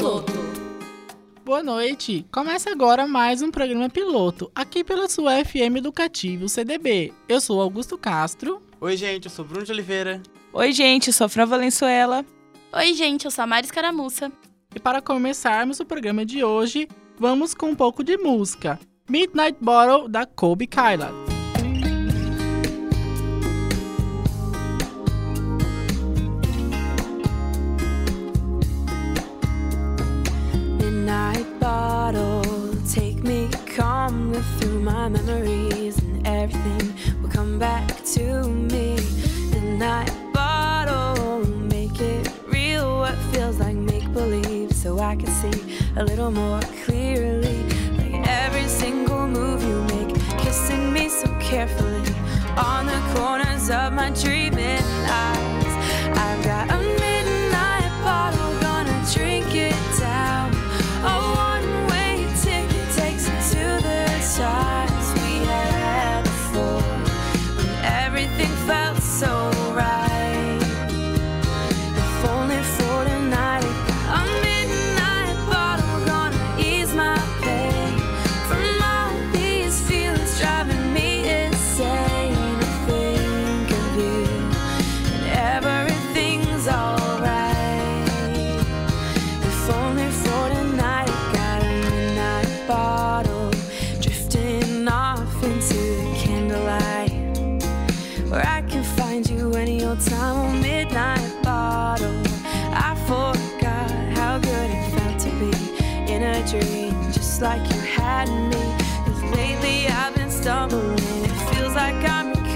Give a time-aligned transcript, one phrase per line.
[0.00, 0.32] piloto.
[1.44, 2.24] Boa noite!
[2.32, 7.12] Começa agora mais um programa piloto, aqui pela sua FM Educativo CDB.
[7.28, 8.62] Eu sou Augusto Castro.
[8.80, 10.22] Oi, gente, eu sou Bruno de Oliveira.
[10.54, 12.24] Oi, gente, eu sou Fran Valenzuela.
[12.72, 14.32] Oi, gente, eu sou a Mari Escaramuça.
[14.74, 16.88] E para começarmos o programa de hoje,
[17.18, 18.80] vamos com um pouco de música.
[19.06, 21.12] Midnight Bottle da Kobe Kyla.
[35.00, 38.98] my memories and everything will come back to me.
[39.56, 40.04] And I
[40.34, 46.30] bottle, make it real what feels like make believe, so I can see a little
[46.30, 47.62] more clearly.
[47.96, 52.12] Like every single move you make, kissing me so carefully
[52.58, 54.84] on the corners of my dreaming.
[55.08, 55.49] eyes.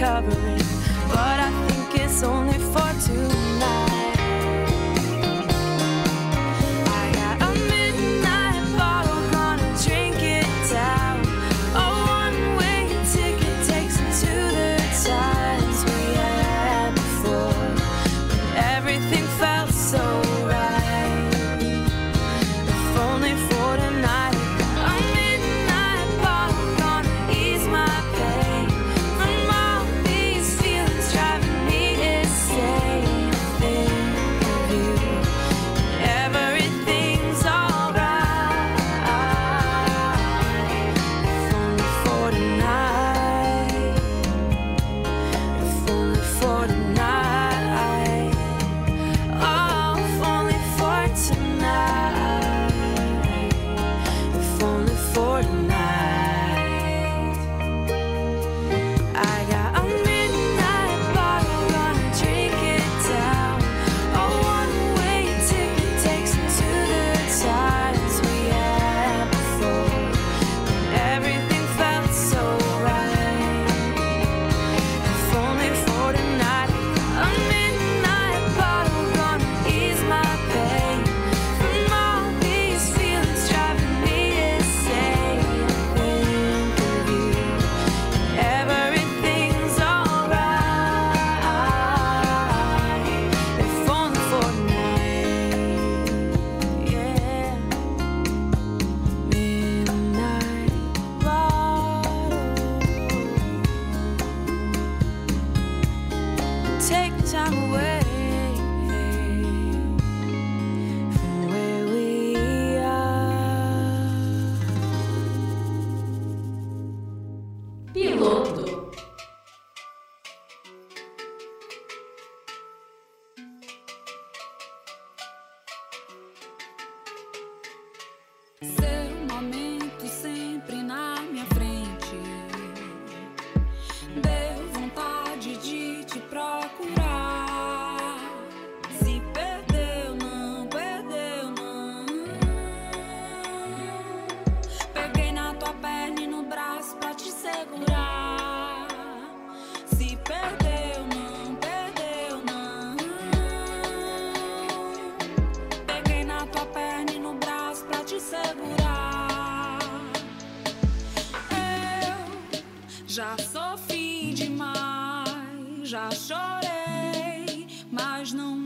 [0.04, 0.63] covering.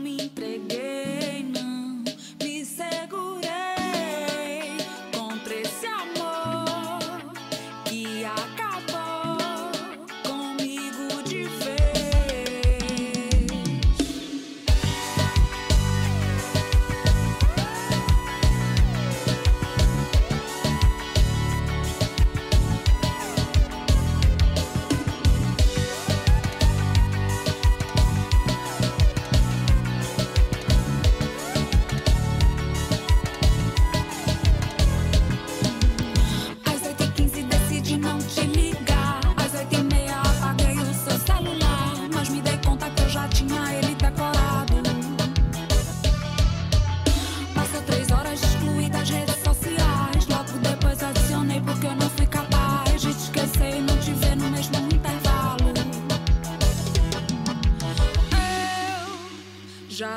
[0.09, 0.58] me entregar.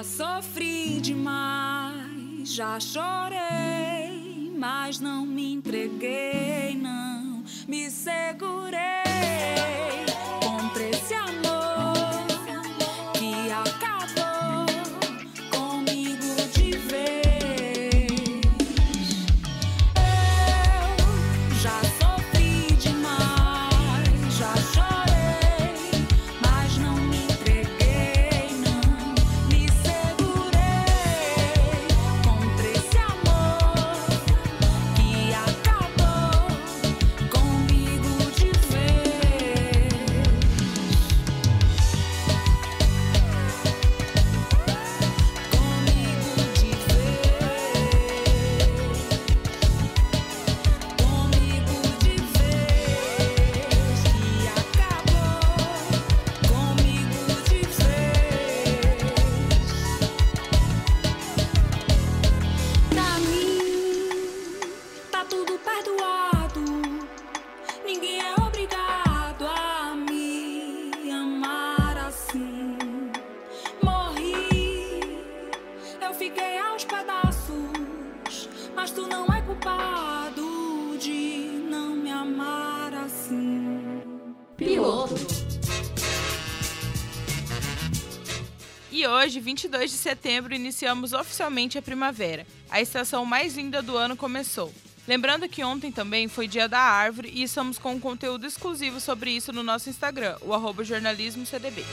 [0.04, 9.02] Sofri demais, já chorei, mas não me entreguei, não me segurei.
[10.72, 11.61] E hoje,
[89.42, 92.46] 22 de setembro, iniciamos oficialmente a primavera.
[92.70, 94.72] A estação mais linda do ano começou.
[95.06, 99.32] Lembrando que ontem também foi dia da árvore e estamos com um conteúdo exclusivo sobre
[99.32, 101.84] isso no nosso Instagram, o arroba jornalismocdb.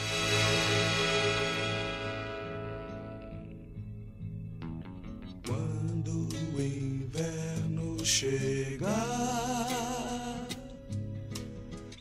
[5.44, 8.88] Quando o inverno chegar,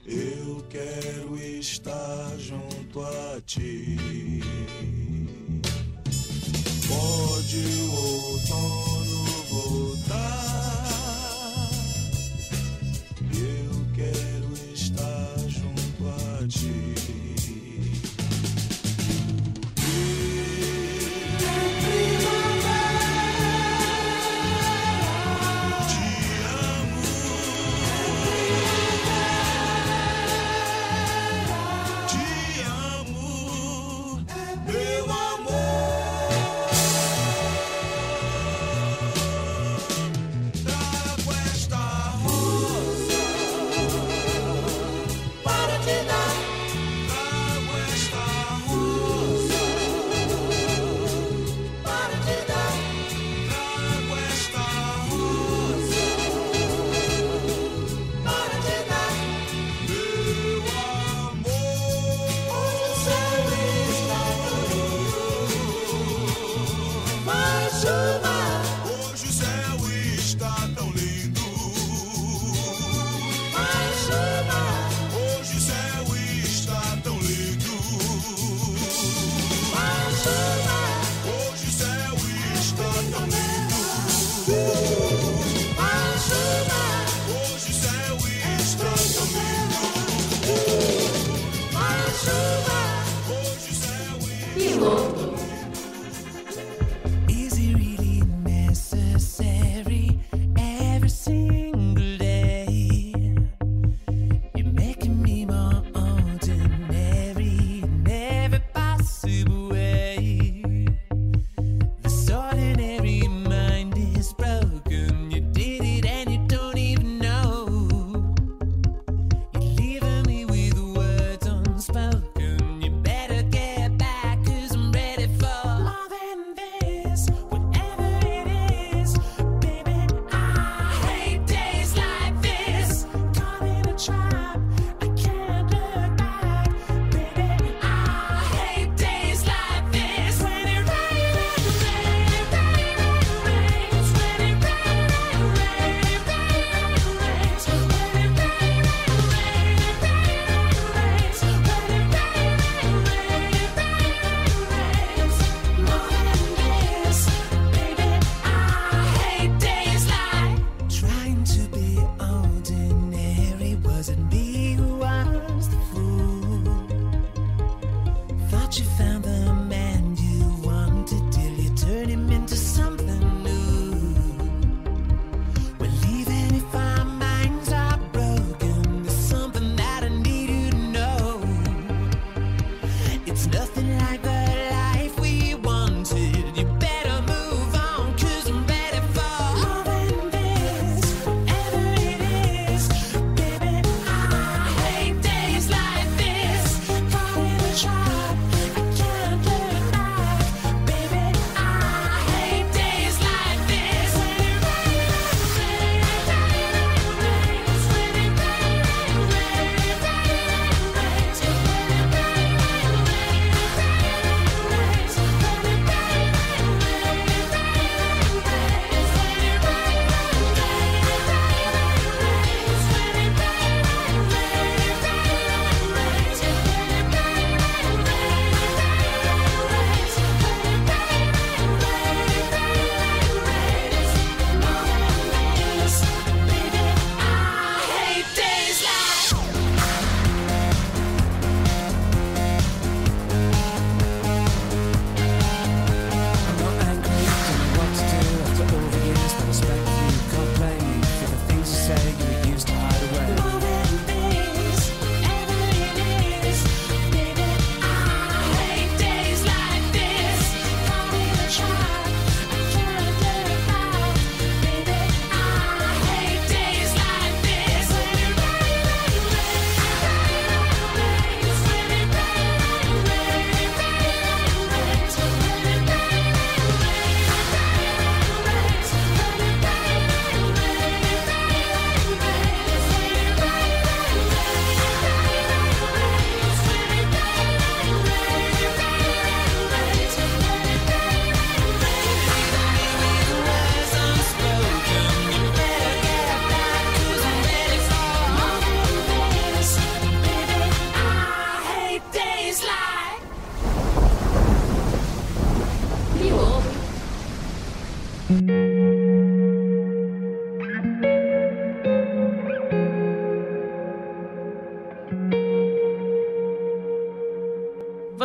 [0.05, 4.38] eu quero estar junto a ti.
[7.55, 7.88] you.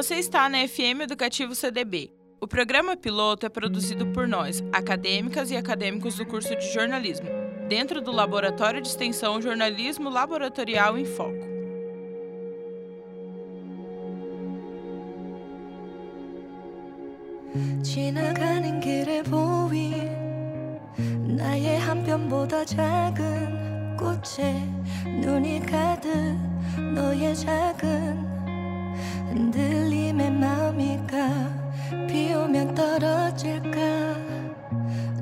[0.04, 2.12] Você está na FM Educativo CDB.
[2.42, 7.30] O programa piloto é produzido por nós, acadêmicas e acadêmicos do curso de jornalismo,
[7.70, 11.32] dentro do Laboratório de Extensão Jornalismo Laboratorial em Foco.
[26.94, 28.33] Música
[29.34, 33.80] 흔들림에 마음이 가비 오면 떨어질까?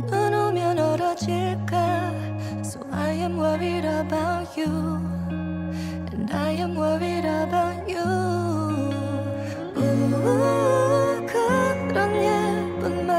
[0.10, 2.12] 눈 오면 얼어질까?
[2.62, 5.00] So I am worried about you
[6.12, 8.04] And I am worried about you.
[11.88, 13.16] 그런 예쁜 말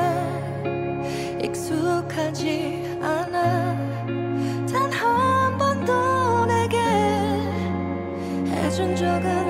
[1.42, 3.76] 익숙하지 않아.
[4.70, 6.76] 단 한 번도 내게
[8.50, 9.41] 해준 적은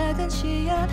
[0.00, 0.89] 작은 씨앗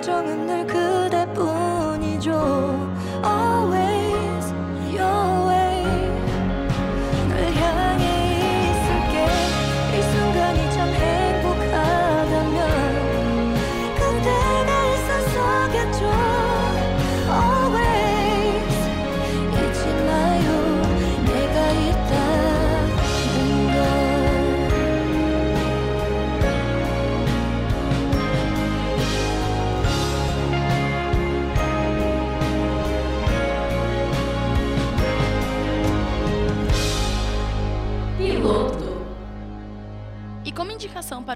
[0.00, 0.59] 감정은 늘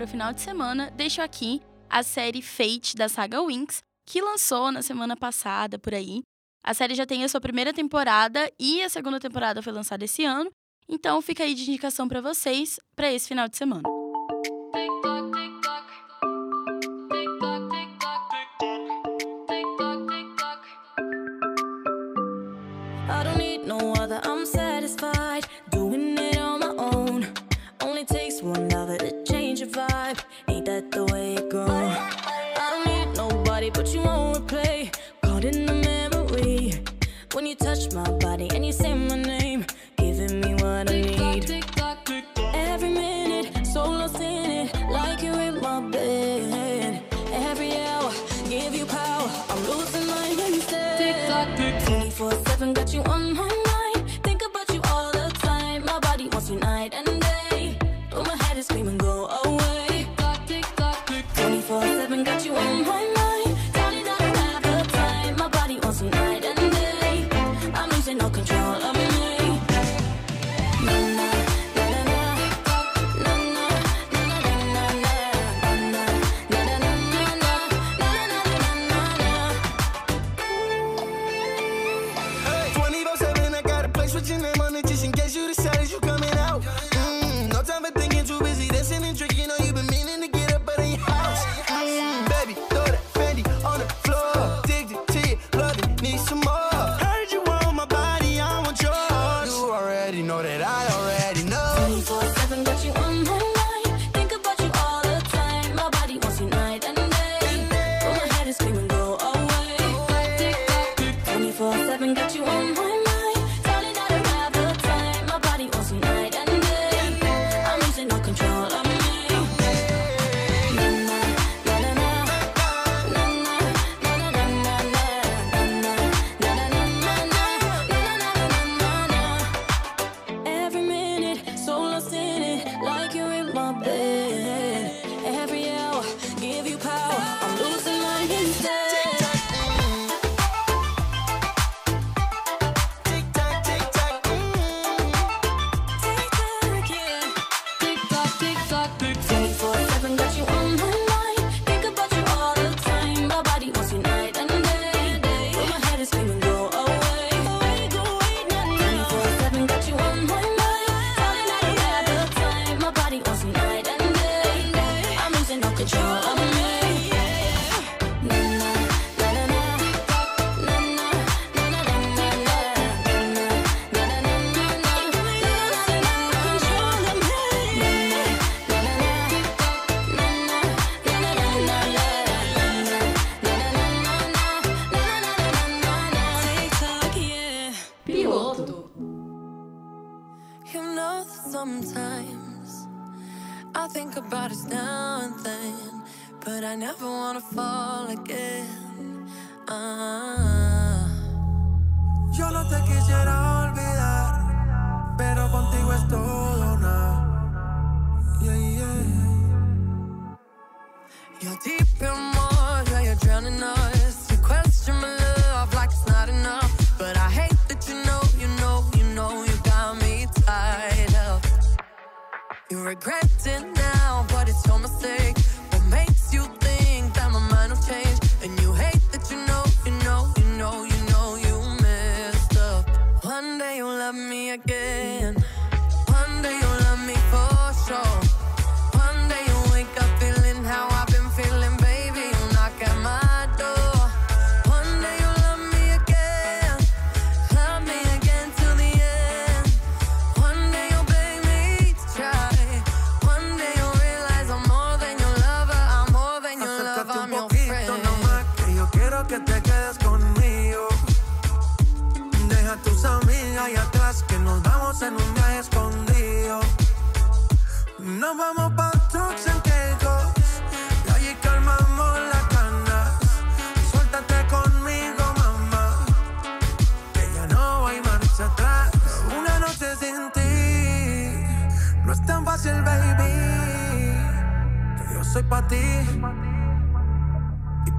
[0.04, 4.70] para o final de semana, deixo aqui a série Fate da saga Winx, que lançou
[4.70, 6.22] na semana passada por aí.
[6.62, 10.22] A série já tem a sua primeira temporada e a segunda temporada foi lançada esse
[10.22, 10.50] ano,
[10.86, 14.03] então fica aí de indicação para vocês para esse final de semana.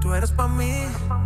[0.06, 1.25] Tú eres pa' mí.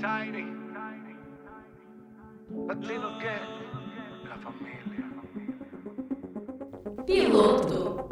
[0.00, 0.46] tiny,
[2.66, 3.48] but little girl,
[4.28, 5.04] la famiglia.
[7.04, 8.07] Piloto.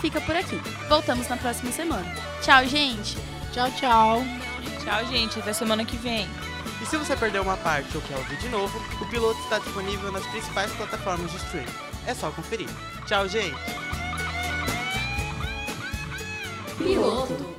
[0.00, 0.56] Fica por aqui.
[0.88, 2.14] Voltamos na próxima semana.
[2.42, 3.16] Tchau, gente!
[3.52, 4.22] Tchau, tchau.
[4.84, 5.38] Tchau, gente.
[5.38, 6.28] Até semana que vem.
[6.82, 10.12] E se você perdeu uma parte ou quer ouvir de novo, o piloto está disponível
[10.12, 11.72] nas principais plataformas de streaming.
[12.06, 12.68] É só conferir.
[13.06, 13.56] Tchau, gente!
[16.76, 17.55] Piloto.